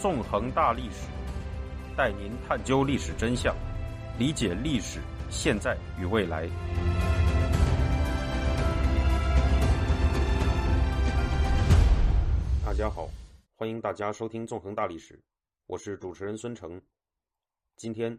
[0.00, 1.06] 纵横大历史，
[1.94, 3.54] 带您探究历史真相，
[4.18, 4.98] 理解历史
[5.28, 6.48] 现在与未来。
[12.64, 13.10] 大家好，
[13.54, 15.14] 欢迎大家收听《纵横大历史》，
[15.66, 16.80] 我是主持人孙成。
[17.76, 18.18] 今天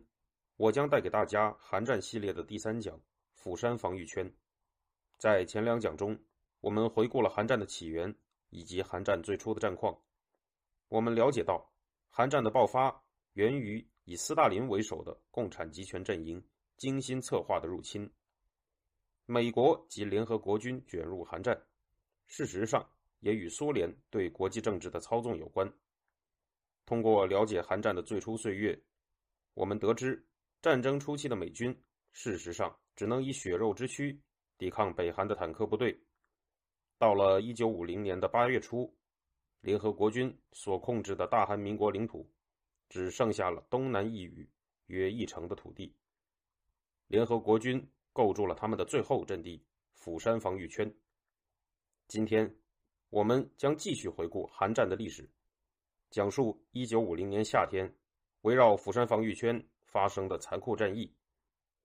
[0.58, 2.96] 我将带给大家韩战系列的第三讲——
[3.34, 4.32] 釜山防御圈。
[5.18, 6.16] 在前两讲中，
[6.60, 8.14] 我们回顾了韩战的起源
[8.52, 9.98] 以及韩战最初的战况。
[10.90, 11.71] 我们了解到，
[12.14, 13.02] 韩战的爆发
[13.34, 18.12] 源于以斯大林为首的共产集权阵营精心策划的入侵。
[19.26, 21.58] 美国及联合国军卷入韩战，
[22.28, 22.86] 事实上
[23.22, 25.72] 也与苏联对国际政治的操纵有关。
[26.86, 28.78] 通过了解韩战的最初岁月，
[29.54, 30.22] 我们得知，
[30.62, 31.74] 战争初期的美军
[32.12, 34.22] 事实上只能以血肉之躯
[34.58, 35.98] 抵抗北韩的坦克部队。
[36.98, 38.94] 到了1950年的8月初。
[39.62, 42.28] 联合国军所控制的大韩民国领土，
[42.90, 44.50] 只剩下了东南一隅
[44.88, 45.96] 约一成的土地。
[47.06, 49.64] 联合国军构筑了他们的最后阵地——
[49.94, 50.92] 釜山防御圈。
[52.08, 52.56] 今天，
[53.10, 55.30] 我们将继续回顾韩战的历史，
[56.10, 57.96] 讲述1950年夏天
[58.42, 61.14] 围绕釜山防御圈发生的残酷战役，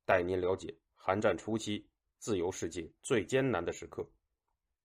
[0.07, 4.09] 带您了解韩战初期自由世界最艰难的时刻。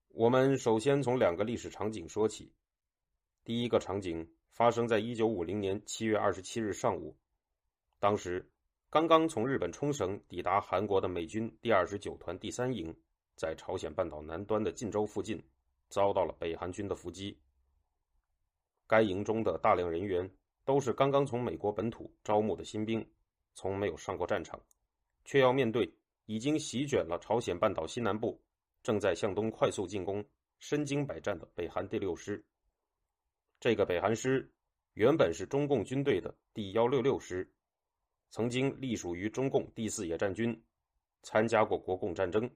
[0.09, 2.51] 我们首先从两个历史场景说起。
[3.43, 7.17] 第一个场景发生在一九五零年七月二十七日上午，
[7.99, 8.47] 当时
[8.89, 12.95] 刚刚从日本冲绳抵达韩国的美军第二十九团第三营，
[13.35, 15.43] 在朝鲜半岛南端的晋州附近
[15.89, 17.35] 遭到了北韩军的伏击。
[18.85, 20.29] 该营中的大量人员
[20.63, 23.03] 都是刚刚从美国本土招募的新兵，
[23.55, 24.61] 从没有上过战场，
[25.25, 25.91] 却要面对
[26.27, 28.39] 已经席卷了朝鲜半岛西南部、
[28.83, 30.23] 正在向东快速进攻、
[30.59, 32.43] 身经百战的北韩第六师。
[33.61, 34.51] 这个北韩师
[34.95, 37.47] 原本是中共军队的第幺六六师，
[38.31, 40.59] 曾经隶属于中共第四野战军，
[41.21, 42.49] 参加过国共战争，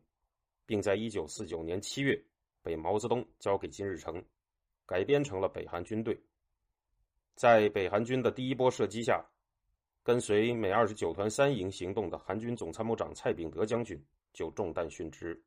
[0.65, 2.19] 并在一九四九年七月
[2.63, 4.19] 被毛泽东交给金日成，
[4.83, 6.19] 改编成了北韩军队。
[7.35, 9.23] 在北韩军的第一波射击下，
[10.01, 14.03] 跟随美二十九团三营行动的韩军总参谋长蔡炳德将军
[14.33, 15.39] 就中弹殉职。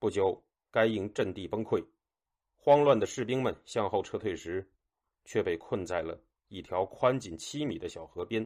[0.00, 0.42] 不久，
[0.72, 1.80] 该营阵地崩溃。
[2.66, 4.68] 慌乱的士兵们向后撤退时，
[5.24, 8.44] 却被困在了一条宽仅七米的小河边，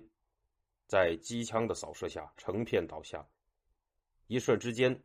[0.87, 3.27] 在机枪的扫射下成片倒下。
[4.27, 5.03] 一瞬之间，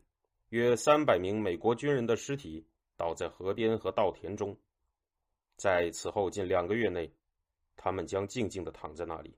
[0.50, 4.54] 约三百名美国军人的尸体倒在河边和稻田中。
[5.56, 7.10] 在此后近两个月内，
[7.74, 9.34] 他们将静静地躺在那里，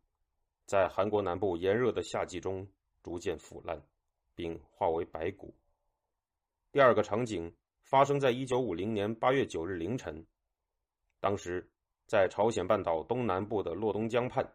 [0.66, 2.66] 在韩国南部炎热的夏季中
[3.00, 3.80] 逐渐腐烂，
[4.34, 5.54] 并化为白骨。
[6.72, 7.54] 第二个场景。
[7.88, 10.22] 发生在一九五零年八月九日凌晨，
[11.20, 11.66] 当时
[12.06, 14.46] 在朝鲜半岛东南部的洛东江畔，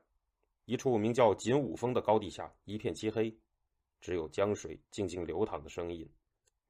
[0.66, 3.36] 一处名叫锦武峰的高地下，一片漆黑，
[4.00, 6.08] 只有江水静静流淌的声音。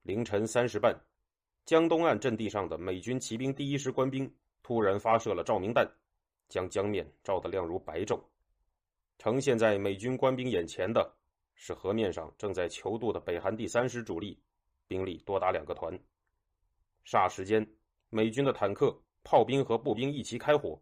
[0.03, 0.97] 凌晨三时半，
[1.65, 5.85] 江东岸阵地上的美军骑兵第一师官兵突然发射了照明弹，
[6.47, 8.17] 将江面照得亮如白昼。
[9.17, 11.13] 呈现在美军官兵眼前的
[11.55, 14.41] 是河面上正在求渡的北韩第三师主力，
[14.87, 15.99] 兵力多达两个团。
[17.05, 17.67] 霎时间，
[18.09, 20.81] 美军的坦克、炮兵和步兵一齐开火，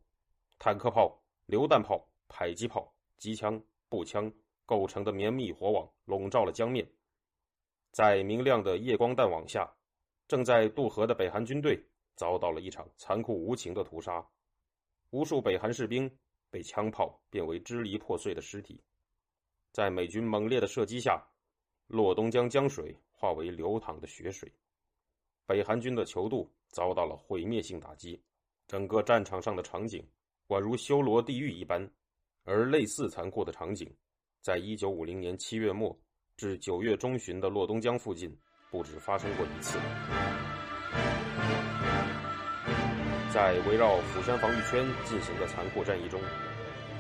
[0.60, 4.32] 坦克炮、榴弹炮、迫击炮、机枪、步枪
[4.66, 6.88] 构成的绵密火网笼罩了江面。
[7.92, 9.70] 在明亮的夜光弹网下，
[10.28, 11.84] 正在渡河的北韩军队
[12.16, 14.26] 遭到了一场残酷无情的屠杀，
[15.10, 16.10] 无数北韩士兵
[16.50, 18.82] 被枪炮变为支离破碎的尸体。
[19.72, 21.22] 在美军猛烈的射击下，
[21.88, 24.50] 洛东江江水化为流淌的血水。
[25.52, 28.18] 北韩军的求渡遭到了毁灭性打击，
[28.70, 30.02] 整个战场上的场景
[30.48, 31.86] 宛如修罗地狱一般。
[32.46, 33.94] 而类似残酷的场景，
[34.40, 35.94] 在一九五零年七月末
[36.38, 38.34] 至九月中旬的洛东江附近
[38.72, 39.78] 不止发生过一次。
[43.34, 46.18] 在围绕釜山防御圈进行的残酷战役中，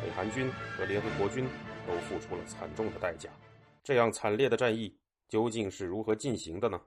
[0.01, 1.47] 北韩军和联合国军
[1.87, 3.29] 都付出了惨重的代价。
[3.81, 4.93] 这样惨烈的战役
[5.29, 6.81] 究竟是如何进行的呢？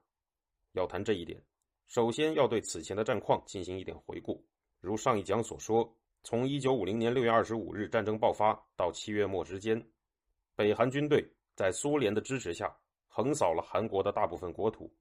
[0.72, 1.42] 要谈这一点。
[1.86, 4.44] 首先要对此前的战况进行一点回顾。
[4.80, 9.82] 如上一讲所说，从1950年6月25日战争爆发到7月末之间，
[10.56, 12.74] 北韩军队在苏联的支持下
[13.06, 14.92] 横扫了韩国的大部分国土。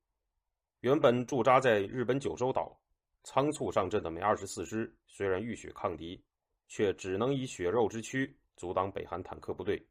[0.82, 2.78] 原本驻扎在日本九州岛、
[3.24, 6.22] 仓促上阵的美二十四师，虽然浴血抗敌，
[6.68, 9.82] 却只能以血肉之躯阻挡北韩坦克部队，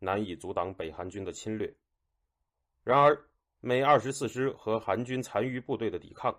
[0.00, 1.72] 难以阻挡北韩军的侵略。
[2.82, 3.16] 然而，
[3.66, 6.38] 美二十四师和韩军残余部队的抵抗，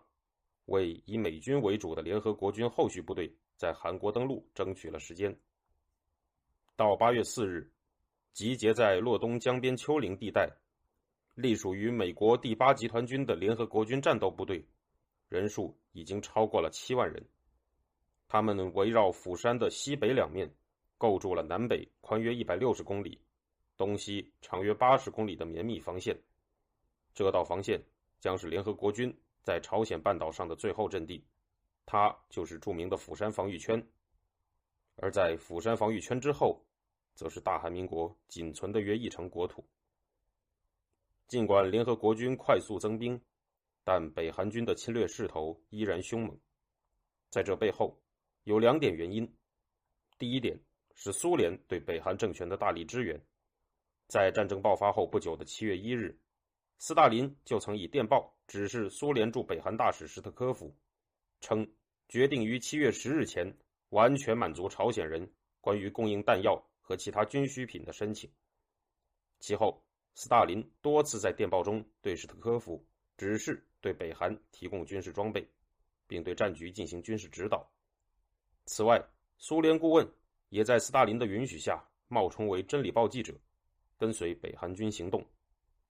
[0.66, 5.36] 为以美军为主的联合国军后续部队在韩国登陆争取了时间。
[6.76, 7.68] 到八月四日，
[8.32, 10.48] 集结在洛东江边丘陵地带，
[11.34, 14.64] 隶属于美国第八集团军的联合国军战斗部队，
[15.28, 17.26] 人数已经超过了七万人。
[18.28, 20.48] 他们围绕釜山的西北两面，
[21.00, 23.20] 构筑了南北宽约一百六十公里、
[23.78, 26.16] 东西长约八十公里的绵密防线。
[27.16, 27.82] 这道防线
[28.20, 31.26] 将是联合国军在朝鲜半岛上的最后阵地，
[31.86, 33.82] 它就是著名的釜山防御圈。
[34.98, 36.62] 而在釜山防御圈之后，
[37.14, 39.66] 则是大韩民国仅存的约一成国土。
[41.28, 43.20] 尽管联合国军快速增兵，
[43.86, 46.38] 但北韩军的侵略势头依然凶猛。
[47.30, 47.98] 在这背后，
[48.44, 49.34] 有两点原因：
[50.18, 50.60] 第一点
[50.94, 53.20] 是苏联对北韩政权的大力支援。
[54.08, 56.20] 在战争爆发后不久的七月一日。
[56.78, 60.76] 斯大林就曾以电报指示苏联驻北韩大使史特科夫，
[61.40, 61.68] 称
[62.08, 63.52] 决定于七月十日前
[63.90, 65.28] 完全满足朝鲜人
[65.62, 68.30] 关于供应弹药和其他军需品的申请。
[69.40, 69.84] 其后，
[70.14, 72.86] 斯大林多次在电报中对史特科夫
[73.18, 75.48] 指示对北韩提供军事装备，
[76.08, 77.68] 并对战局进行军事指导。
[78.66, 79.04] 此外，
[79.38, 80.08] 苏联顾问
[80.50, 83.34] 也在斯大林的允许下冒充为《真理报》记者，
[83.98, 85.26] 跟随北韩军行动。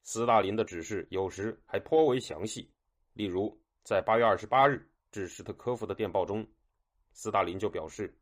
[0.07, 2.69] 斯大林的指示有时还颇为详细，
[3.13, 6.47] 例如在八月二十八日致史特科夫的电报中，
[7.11, 8.15] 斯大林就表示，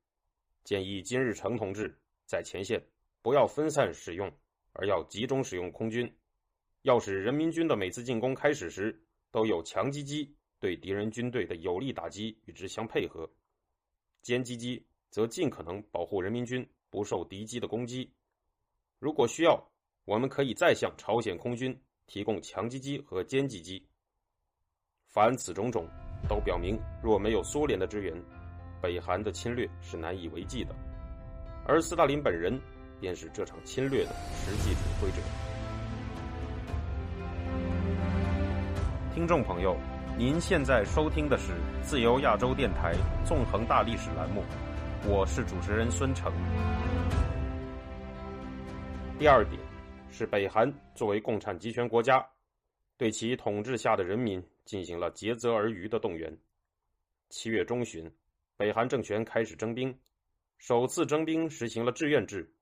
[0.63, 1.94] 建议金日成同志
[2.25, 2.81] 在前线
[3.21, 4.31] 不要分散使用，
[4.71, 6.09] 而要集中使用空军，
[6.83, 8.97] 要使人民军的每次进攻开始时
[9.29, 13.29] 都有强击机对敌人军队的有力打击与之相配合，
[14.24, 18.09] 歼击机则尽可能保护人民军不受敌机的攻击，
[19.00, 19.72] 如果需要。
[20.05, 21.73] 我们可以再向朝鲜空军
[22.07, 23.81] 提供强击机和歼击机。
[25.07, 25.88] 凡此种种，
[26.27, 28.13] 都表明若没有苏联的支援，
[28.81, 30.75] 北韩的侵略是难以为继的。
[31.65, 32.59] 而斯大林本人
[33.00, 35.17] 便是这场侵略的实际指挥者。
[39.15, 39.77] 听众朋友，
[40.17, 44.44] 您现在收听的是自由亚洲电台纵横大历史栏目，
[45.05, 46.29] 我是主持人孙成。
[49.17, 49.62] 第二点。
[50.13, 52.24] 是北韩作为共产集权国家，
[52.98, 56.38] 对其统治下的人民进行了竭泽而渔的动员。
[57.30, 58.10] 七月中旬，
[58.56, 60.00] 北韩政权开始征兵，
[60.60, 62.54] 首次征兵实行了志愿制，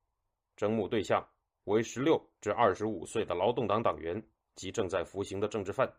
[0.56, 1.28] 征募对象
[1.66, 4.24] 为十六至二十五岁的劳动党党员
[4.56, 5.92] 及正在服刑的政治犯。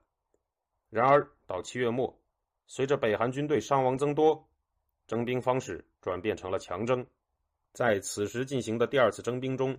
[0.89, 2.19] 然而，到七月末，
[2.67, 4.49] 随着北韩军队伤亡增多，
[5.07, 7.07] 征兵方式转变成了强征。
[7.75, 9.79] 在此时进行的第二次征兵中，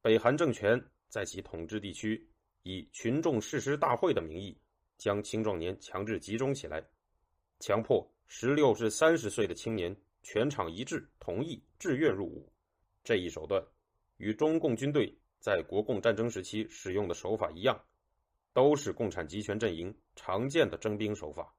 [0.00, 0.82] 北韩政权。
[1.10, 2.26] 在其统治地区，
[2.62, 4.56] 以群众誓师大会的名义，
[4.96, 6.82] 将青壮年强制集中起来，
[7.58, 12.50] 强迫十六至三十岁的青年全场一致同意志愿入伍。
[13.02, 13.60] 这一手段
[14.18, 17.84] 与中共军队在国共战争时期使用的手法一样，
[18.52, 21.52] 都是共产集权阵营常见的征兵手法。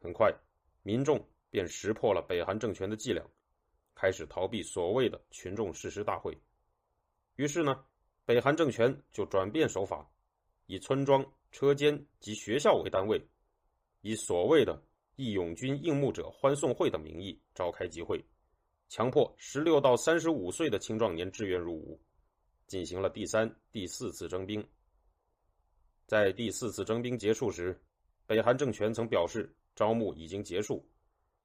[0.00, 0.34] 很快，
[0.82, 3.24] 民众便识破了北韩政权的伎俩，
[3.94, 6.36] 开始逃避所谓的群众誓师大会。
[7.36, 7.84] 于是呢？
[8.24, 10.08] 北韩政权就转变手法，
[10.66, 13.20] 以村庄、车间及学校为单位，
[14.00, 14.80] 以所谓的
[15.16, 18.24] “义勇军应募者欢送会”的名义召开集会，
[18.88, 22.00] 强迫十六到三十五岁的青壮年志愿入伍，
[22.68, 24.64] 进行了第三、第四次征兵。
[26.06, 27.78] 在第四次征兵结束时，
[28.26, 30.86] 北韩政权曾表示招募已经结束，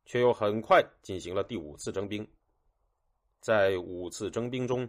[0.06, 2.26] 却又很快进行了第五次征兵。
[3.40, 4.88] 在五次征兵中，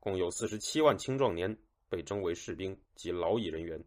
[0.00, 1.56] 共有四十七万青壮年
[1.88, 3.82] 被征为士兵及劳役人员。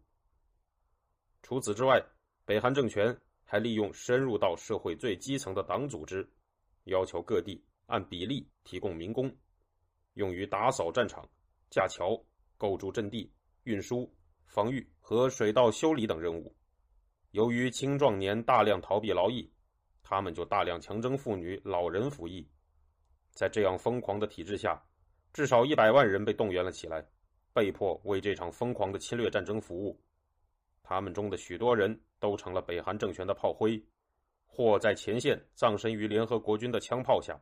[1.41, 2.01] 除此之外，
[2.45, 6.29] 北韩政权还利用深入到社会最基层的党组织，
[6.85, 9.33] 要求各地按比例提供民工，
[10.13, 11.27] 用于打扫战场、
[11.69, 12.21] 架桥、
[12.57, 13.31] 构筑阵地、
[13.63, 14.11] 运输、
[14.45, 16.55] 防御和水道修理等任务。
[17.31, 19.49] 由于青壮年大量逃避劳役，
[20.03, 22.47] 他们就大量强征妇女、老人服役。
[23.31, 24.83] 在这样疯狂的体制下，
[25.33, 27.05] 至少一百万人被动员了起来，
[27.53, 29.99] 被迫为这场疯狂的侵略战争服务。
[30.83, 33.81] 他们中的许多人都成了北韩政权的炮灰，
[34.45, 37.39] 或在前线葬身于联合国军的枪炮下，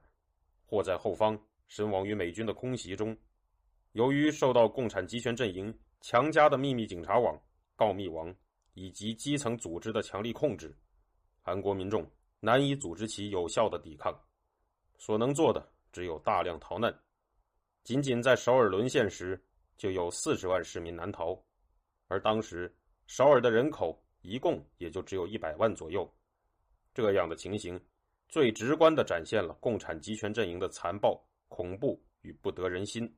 [0.65, 3.17] 或在后方身亡于美军的空袭中。
[3.93, 7.36] 由于受到共产集权阵营强加的秘密警察网、
[7.75, 8.34] 告密网
[8.75, 10.77] 以及基层组织的强力控制，
[11.41, 12.08] 韩国民众
[12.39, 14.13] 难以组织起有效的抵抗，
[15.00, 16.96] 所能做的只有大量逃难。
[17.83, 19.41] 仅仅在首尔沦陷时，
[19.77, 21.41] 就有四十万市民难逃，
[22.07, 22.74] 而当时
[23.07, 26.07] 首尔的人口一共也就只有一百万左右。
[26.93, 27.79] 这样的情形，
[28.27, 33.12] 最直观地展现了共产集权阵营的残暴、恐怖与不得人心。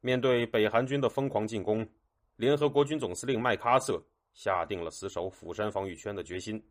[0.00, 1.88] 面对北韩军的疯狂进攻，
[2.36, 4.00] 联合国军总司令麦克阿瑟
[4.34, 6.62] 下定了死守釜山防御圈的决心。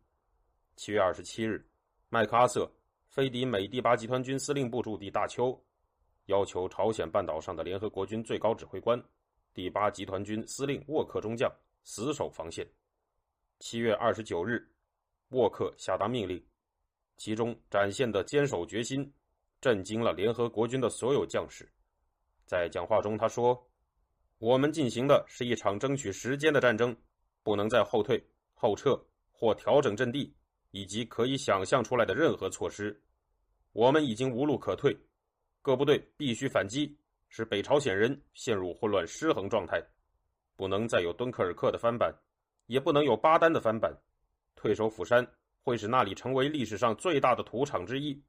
[0.76, 1.66] 七月二十七日，
[2.08, 2.70] 麦克阿瑟
[3.08, 5.60] 飞抵美第八集团军司令部驻地大邱，
[6.26, 9.02] 要求朝鲜半岛上的联合国军最高指挥官、
[9.52, 11.50] 第八集团军司令沃克中将
[11.82, 12.66] 死守防线。
[13.58, 14.66] 七月二十九日，
[15.30, 16.42] 沃克下达命令，
[17.16, 19.12] 其中展现的坚守决心，
[19.60, 21.68] 震惊了联合国军的所有将士。
[22.46, 23.66] 在讲话中，他说
[24.38, 26.94] ：“我们进行的是一场争取时间的战争，
[27.42, 28.22] 不能再后退、
[28.54, 30.34] 后撤或调整阵地，
[30.70, 33.00] 以及可以想象出来的任何措施。
[33.72, 34.94] 我们已经无路可退，
[35.64, 36.94] 各部队必须反击，
[37.30, 39.82] 使北朝鲜人陷入混乱失衡状态。
[40.56, 42.14] 不能再有敦刻尔克的翻版，
[42.66, 43.90] 也不能有巴丹的翻版。
[44.54, 45.26] 退守釜山
[45.62, 48.22] 会使那里成为历史上最大的土场之一。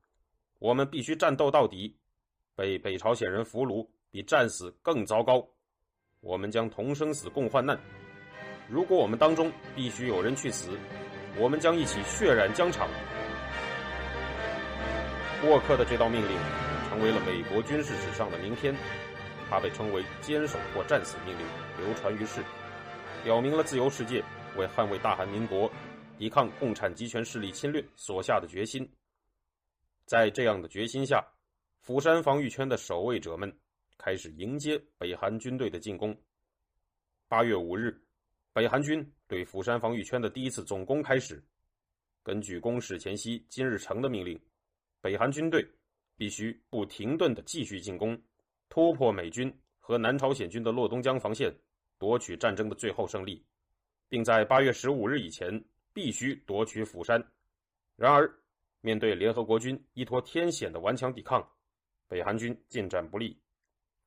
[0.60, 1.94] 我们必须战斗到底，
[2.56, 5.46] 被北朝鲜人俘虏。”比战死更糟糕，
[6.22, 7.78] 我们将同生死共患难。
[8.70, 10.70] 如果我们当中必须有人去死，
[11.38, 12.88] 我们将一起血染疆场。
[15.44, 16.38] 沃克的这道命令
[16.96, 18.74] 成为了美国军事史上的名篇，
[19.50, 21.46] 它被称为“坚守或战死命令”，
[21.78, 22.42] 流传于世，
[23.22, 24.24] 表明了自由世界
[24.56, 25.70] 为捍卫大韩民国、
[26.18, 28.90] 抵抗共产集权势力侵略所下的决心。
[30.06, 31.22] 在这样的决心下，
[31.82, 33.54] 釜山防御圈的守卫者们。
[33.98, 36.16] 开始迎接北韩军队的进攻。
[37.28, 38.02] 八月五日，
[38.54, 41.44] 北韩军对釜山防御圈的第一次总攻开始。
[42.24, 44.40] 根据攻势前夕金日成的命令，
[45.02, 45.66] 北韩军队
[46.18, 48.20] 必须不停顿地继续进攻，
[48.70, 51.54] 突破美军和南朝鲜军的洛东江防线，
[51.98, 53.46] 夺取战争的最后胜利，
[54.08, 57.24] 并在八月十五日以前必须夺取釜山。
[57.96, 58.30] 然而，
[58.82, 61.48] 面对联合国军依托天险的顽强抵抗，
[62.08, 63.40] 北韩军进展不利。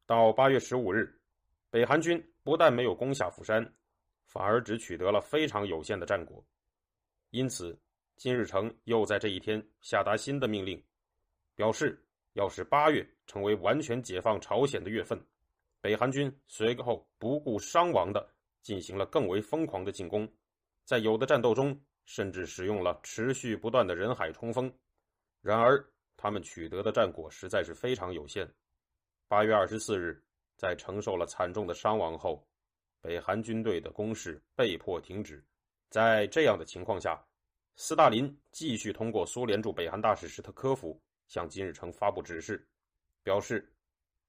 [0.06, 1.20] 到八月十五日，
[1.70, 3.74] 北韩军不但没有攻下釜山，
[4.24, 6.44] 反而只取得了非常有限的战果。
[7.30, 7.78] 因此，
[8.16, 10.82] 金日成又在这一天下达新的命令，
[11.58, 12.00] 表示
[12.34, 15.20] 要使八月成为完全解放朝鲜的月份。
[15.80, 20.32] 北韩军随后不顾伤亡的进行了更为疯狂的进攻，
[20.84, 24.72] 在有的战斗中甚至使用了持续不断的人海冲锋。
[25.42, 25.84] 然而，
[26.16, 28.48] 他们取得的战果实在是非常有限。
[29.26, 30.22] 八月二十四日，
[30.56, 32.46] 在承受了惨重的伤亡后，
[33.00, 35.44] 北韩军队的攻势被迫停止。
[35.90, 37.20] 在这样的情况下，
[37.74, 42.66] 斯大林继续通过苏联驻北韩大使史特科夫向金日成发布指示，
[43.22, 43.72] 表示：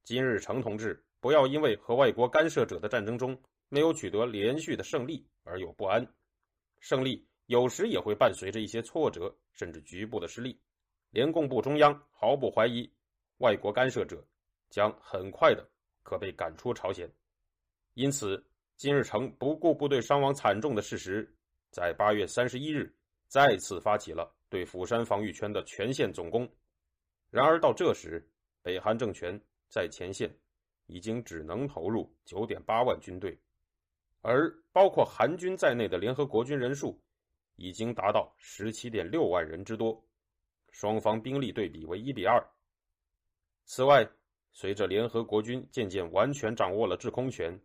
[0.04, 3.36] 金日成同志不要因为和外国干涉者的战争中
[3.70, 6.06] 没有取得连续的胜利而有不安。
[6.80, 10.62] 胜利有时也会伴随着一些挫折，甚至局部的失利。
[11.10, 12.88] 联共部中央毫不怀疑，
[13.38, 14.24] 外国干涉者。
[14.72, 15.68] 将很快的
[16.04, 17.12] 可被赶出朝鲜，
[17.96, 18.46] 因此
[18.78, 21.28] 金日成不顾部队伤亡惨重的事实，
[21.72, 22.96] 在八月三十一日
[23.28, 26.48] 再次发起了对釜山防御圈的全线总攻。
[27.30, 28.28] 然而到这时，
[28.62, 30.36] 北韩政权在前线
[30.88, 33.40] 已经只能投入九点八万军队，
[34.22, 37.00] 而包括韩军在内的联合国军人数
[37.56, 40.04] 已经达到十七点六万人之多，
[40.72, 42.44] 双方兵力对比为一比二。
[43.66, 44.10] 此外，
[44.52, 47.62] 随着联合国军渐渐完全掌握了制空权，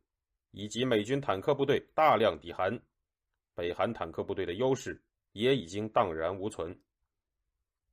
[0.51, 2.79] 以及美军坦克部队大量抵韩，
[3.55, 5.03] 北韩坦克部队的优势
[5.33, 6.79] 也已经荡然无存。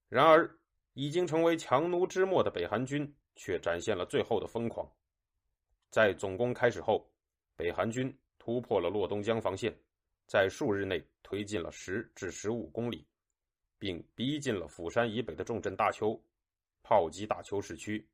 [0.10, 0.60] 然而，
[0.94, 4.90] 已经成为强弩之末的北韩军却展现了最后的疯狂。
[5.90, 7.10] 在总攻开始后，
[7.56, 9.74] 北韩军突破了洛东江防线，
[10.26, 13.06] 在数日内推进了十至十五公里，
[13.78, 16.22] 并逼近了釜山以北的重镇大邱，
[16.82, 18.08] 炮击大邱市区。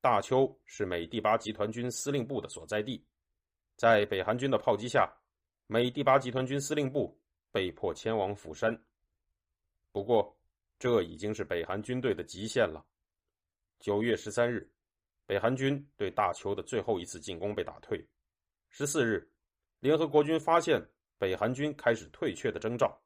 [0.00, 3.04] 大邱是美第八集团军司令部的所在地，
[3.76, 5.08] 在北韩军的炮击下，
[5.66, 7.16] 美第八集团军司令部
[7.50, 8.76] 被迫迁往釜山。
[9.92, 10.36] 不过，
[10.82, 12.84] 这已经是北韩军队的极限了。
[13.78, 14.68] 九月十三日，
[15.26, 18.04] 北韩军对大邱的最后一次进攻被打退。
[18.68, 19.30] 十四日，
[19.78, 20.84] 联合国军发现
[21.18, 23.00] 北韩军开始退却的征兆。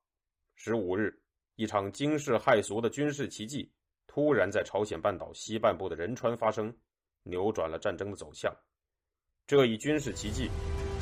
[0.54, 1.22] 十五日，
[1.56, 3.70] 一场惊世骇俗的军事奇迹
[4.06, 6.74] 突然在朝鲜半岛西半部的仁川发生。
[7.24, 8.56] 扭转了战争的走向，
[9.46, 10.48] 这一军事奇迹，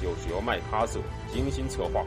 [0.03, 1.01] 就是由麦克阿瑟
[1.31, 2.05] 精心策划，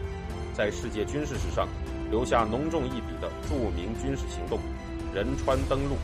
[0.53, 1.69] 在世界军事史上
[2.09, 4.59] 留下浓重一笔的著名军事行动——
[5.13, 5.97] 仁川登陆。